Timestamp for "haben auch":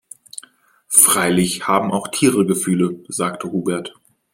1.67-2.07